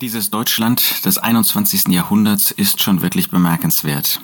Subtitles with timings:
[0.00, 1.88] Dieses Deutschland des 21.
[1.88, 4.20] Jahrhunderts ist schon wirklich bemerkenswert.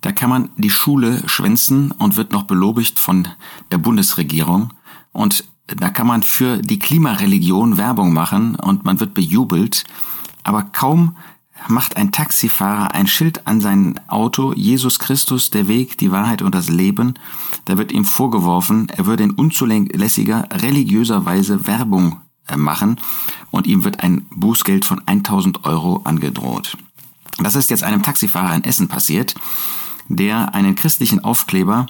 [0.00, 3.28] Da kann man die Schule schwänzen und wird noch belobigt von
[3.70, 4.72] der Bundesregierung
[5.12, 9.84] und da kann man für die Klimareligion Werbung machen und man wird bejubelt,
[10.42, 11.16] aber kaum
[11.68, 16.56] macht ein Taxifahrer ein Schild an sein Auto, Jesus Christus, der Weg, die Wahrheit und
[16.56, 17.14] das Leben,
[17.66, 22.18] da wird ihm vorgeworfen, er würde in unzulässiger religiöser Weise Werbung
[22.56, 23.00] machen
[23.50, 26.76] und ihm wird ein Bußgeld von 1000 Euro angedroht.
[27.38, 29.34] Das ist jetzt einem Taxifahrer in Essen passiert,
[30.08, 31.86] der einen christlichen Aufkleber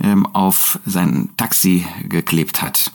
[0.00, 2.92] ähm, auf sein Taxi geklebt hat.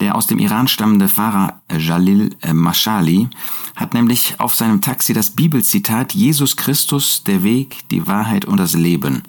[0.00, 3.28] Der aus dem Iran stammende Fahrer Jalil äh, Mashali
[3.76, 8.74] hat nämlich auf seinem Taxi das Bibelzitat Jesus Christus, der Weg, die Wahrheit und das
[8.74, 9.22] Leben,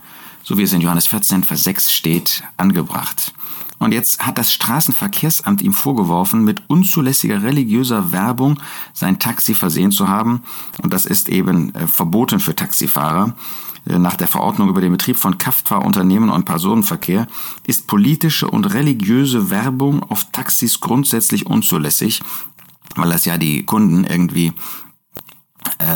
[0.44, 3.34] so wie es in Johannes 14, Vers 6 steht, angebracht.
[3.80, 8.60] Und jetzt hat das Straßenverkehrsamt ihm vorgeworfen, mit unzulässiger religiöser Werbung
[8.94, 10.42] sein Taxi versehen zu haben.
[10.82, 13.36] Und das ist eben äh, verboten für Taxifahrer.
[13.88, 17.28] Äh, nach der Verordnung über den Betrieb von Kraftfahrunternehmen und Personenverkehr
[17.66, 22.22] ist politische und religiöse Werbung auf Taxis grundsätzlich unzulässig,
[22.96, 24.54] weil das ja die Kunden irgendwie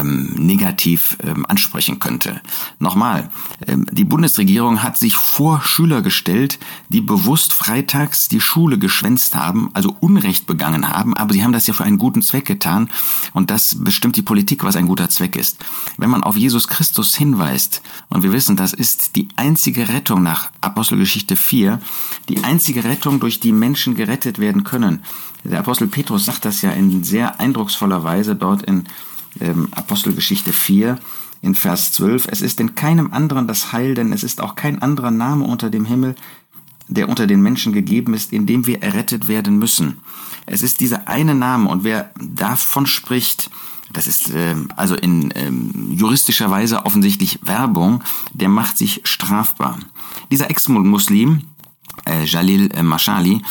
[0.02, 2.42] ähm, negativ ähm, ansprechen könnte.
[2.80, 3.30] Nochmal,
[3.68, 9.70] ähm, die Bundesregierung hat sich vor Schüler gestellt, die bewusst freitags die Schule geschwänzt haben,
[9.74, 12.90] also Unrecht begangen haben, aber sie haben das ja für einen guten Zweck getan
[13.34, 15.58] und das bestimmt die Politik, was ein guter Zweck ist.
[15.98, 20.52] Wenn man auf Jesus Christus hinweist, und wir wissen, das ist die einzige Rettung nach
[20.62, 21.80] Apostelgeschichte 4,
[22.30, 25.04] die einzige Rettung, durch die Menschen gerettet werden können.
[25.44, 28.84] Der Apostel Petrus sagt das ja in sehr eindrucksvoller Weise dort in
[29.40, 31.00] ähm, Apostelgeschichte 4
[31.42, 32.28] in Vers 12.
[32.30, 35.70] Es ist in keinem anderen das Heil, denn es ist auch kein anderer Name unter
[35.70, 36.16] dem Himmel,
[36.88, 40.02] der unter den Menschen gegeben ist, in dem wir errettet werden müssen.
[40.46, 43.50] Es ist dieser eine Name und wer davon spricht,
[43.94, 49.80] das ist äh, also in ähm, juristischer Weise offensichtlich Werbung, der macht sich strafbar.
[50.32, 51.44] Dieser Ex-Muslim,
[52.06, 53.42] äh, Jalil äh, Mashali,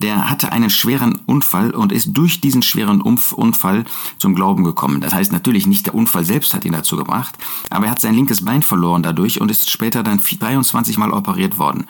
[0.00, 3.84] der hatte einen schweren Unfall und ist durch diesen schweren Unfall
[4.18, 5.00] zum Glauben gekommen.
[5.00, 7.36] Das heißt natürlich nicht, der Unfall selbst hat ihn dazu gebracht,
[7.70, 11.58] aber er hat sein linkes Bein verloren dadurch und ist später dann 23 Mal operiert
[11.58, 11.86] worden.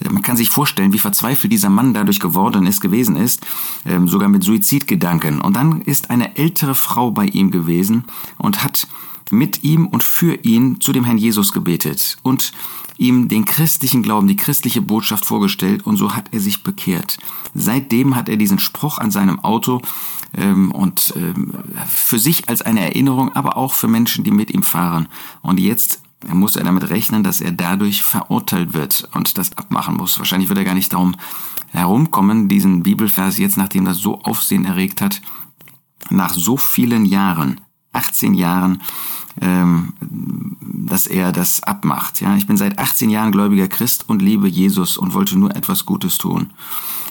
[0.00, 3.44] Äh, man kann sich vorstellen, wie verzweifelt dieser Mann dadurch geworden ist, gewesen ist,
[3.84, 5.40] ähm, sogar mit Suizidgedanken.
[5.40, 8.04] Und dann ist eine ältere Frau bei ihm gewesen
[8.38, 8.86] und hat
[9.30, 12.52] mit ihm und für ihn zu dem Herrn Jesus gebetet und
[12.98, 17.18] ihm den christlichen Glauben, die christliche Botschaft vorgestellt und so hat er sich bekehrt.
[17.54, 19.82] Seitdem hat er diesen Spruch an seinem Auto
[20.34, 21.52] ähm, und ähm,
[21.86, 25.08] für sich als eine Erinnerung, aber auch für Menschen, die mit ihm fahren.
[25.42, 30.18] Und jetzt muss er damit rechnen, dass er dadurch verurteilt wird und das abmachen muss.
[30.18, 31.14] Wahrscheinlich wird er gar nicht darum
[31.68, 35.20] herumkommen, diesen Bibelvers jetzt, nachdem das so Aufsehen erregt hat,
[36.08, 37.60] nach so vielen Jahren,
[37.96, 38.82] 18 Jahren,
[39.40, 42.20] ähm, dass er das abmacht.
[42.20, 45.84] Ja, ich bin seit 18 Jahren gläubiger Christ und liebe Jesus und wollte nur etwas
[45.84, 46.52] Gutes tun.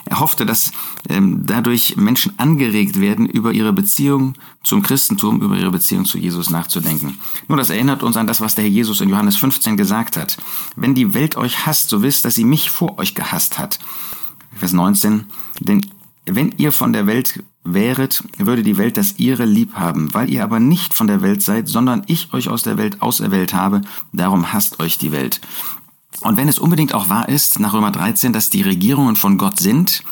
[0.06, 0.70] Er hoffte, dass
[1.08, 6.48] ähm, dadurch Menschen angeregt werden, über ihre Beziehung zum Christentum, über ihre Beziehung zu Jesus
[6.48, 7.18] nachzudenken.
[7.48, 10.38] Nur das erinnert uns an das, was der Herr Jesus in Johannes 15 gesagt hat.
[10.76, 13.80] Wenn die Welt euch hasst, so wisst, dass sie mich vor euch gehasst hat.
[14.54, 15.24] Vers 19.
[15.58, 15.84] Denn
[16.24, 17.42] wenn ihr von der Welt
[17.74, 20.12] wäret, würde die Welt das ihre lieb haben.
[20.14, 23.54] Weil ihr aber nicht von der Welt seid, sondern ich euch aus der Welt auserwählt
[23.54, 23.82] habe,
[24.12, 25.40] darum hasst euch die Welt.
[26.20, 29.58] Und wenn es unbedingt auch wahr ist, nach Römer 13, dass die Regierungen von Gott
[29.58, 30.02] sind,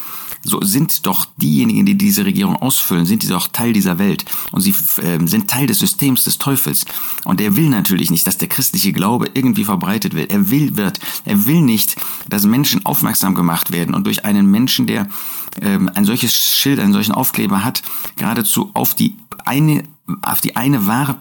[0.45, 4.61] so sind doch diejenigen, die diese Regierung ausfüllen, sind die doch Teil dieser Welt und
[4.61, 6.85] sie äh, sind Teil des Systems des Teufels.
[7.25, 10.31] Und er will natürlich nicht, dass der christliche Glaube irgendwie verbreitet wird.
[10.31, 11.97] Er will wird, er will nicht,
[12.29, 15.09] dass Menschen aufmerksam gemacht werden und durch einen Menschen, der
[15.61, 17.83] ähm, ein solches Schild, einen solchen Aufkleber hat,
[18.17, 19.85] geradezu auf die eine
[20.23, 21.17] auf die eine wahre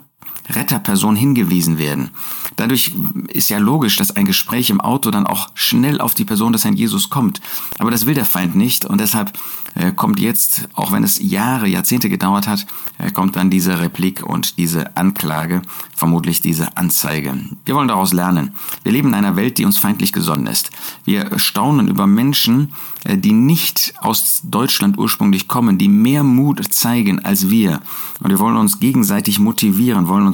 [0.50, 2.12] Retterperson hingewiesen werden.
[2.56, 2.94] Dadurch
[3.28, 6.64] ist ja logisch, dass ein Gespräch im Auto dann auch schnell auf die Person des
[6.64, 7.42] Herrn Jesus kommt.
[7.80, 9.34] Aber das will der Feind nicht und deshalb
[9.76, 12.66] äh, kommt jetzt, auch wenn es Jahre, Jahrzehnte gedauert hat,
[13.00, 15.62] äh, kommt dann diese Replik und diese Anklage,
[15.96, 17.34] vermutlich diese Anzeige.
[17.66, 18.54] Wir wollen daraus lernen.
[18.84, 20.70] Wir leben in einer Welt, die uns feindlich gesonnen ist.
[21.06, 22.74] Wir staunen über Menschen,
[23.04, 27.82] äh, die nicht aus Deutschland ursprünglich kommen, die mehr Mut zeigen als wir.
[28.20, 30.33] Und wir wollen uns gegenseitig motivieren, wollen uns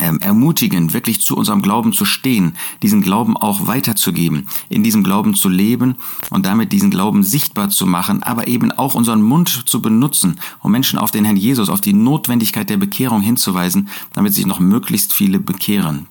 [0.00, 5.34] ähm, ermutigen, wirklich zu unserem Glauben zu stehen, diesen Glauben auch weiterzugeben, in diesem Glauben
[5.34, 5.96] zu leben
[6.30, 10.72] und damit diesen Glauben sichtbar zu machen, aber eben auch unseren Mund zu benutzen, um
[10.72, 15.12] Menschen auf den Herrn Jesus, auf die Notwendigkeit der Bekehrung hinzuweisen, damit sich noch möglichst
[15.12, 16.06] viele bekehren.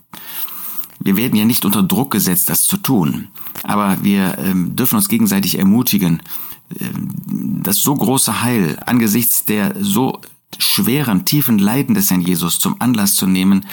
[0.99, 3.29] Wir werden ja nicht unter Druck gesetzt, das zu tun,
[3.63, 6.21] aber wir ähm, dürfen uns gegenseitig ermutigen,
[6.79, 7.09] ähm,
[7.63, 10.19] das so große Heil angesichts der so
[10.61, 13.65] schweren, tiefen Leiden des Herrn Jesus zum Anlass zu nehmen,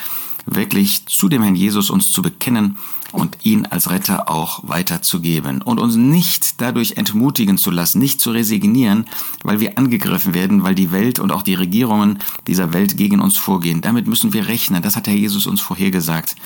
[0.47, 2.79] wirklich zu dem Herrn Jesus uns zu bekennen
[3.13, 8.31] und ihn als Retter auch weiterzugeben und uns nicht dadurch entmutigen zu lassen, nicht zu
[8.31, 9.07] resignieren,
[9.43, 13.37] weil wir angegriffen werden, weil die Welt und auch die Regierungen dieser Welt gegen uns
[13.37, 13.81] vorgehen.
[13.81, 14.83] Damit müssen wir rechnen.
[14.83, 16.37] Das hat Herr Jesus uns vorhergesagt.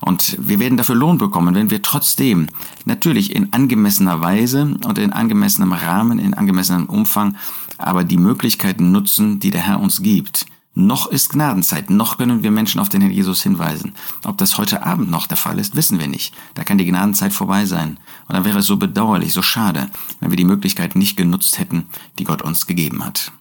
[0.00, 2.48] Und wir werden dafür Lohn bekommen, wenn wir trotzdem
[2.84, 7.36] natürlich in angemessener Weise und in angemessenem Rahmen, in angemessenem Umfang,
[7.78, 10.46] aber die Möglichkeiten nutzen, die der Herr uns gibt.
[10.74, 13.92] Noch ist Gnadenzeit, noch können wir Menschen auf den Herrn Jesus hinweisen.
[14.24, 16.32] Ob das heute Abend noch der Fall ist, wissen wir nicht.
[16.54, 17.98] Da kann die Gnadenzeit vorbei sein.
[18.28, 21.86] Und dann wäre es so bedauerlich, so schade, wenn wir die Möglichkeiten nicht genutzt hätten,
[22.18, 23.32] die Gott uns gegeben hat.